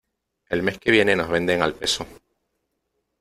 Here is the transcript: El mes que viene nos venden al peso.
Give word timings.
El 0.49 0.63
mes 0.63 0.79
que 0.79 0.89
viene 0.89 1.15
nos 1.15 1.29
venden 1.29 1.61
al 1.61 1.75
peso. 1.75 2.07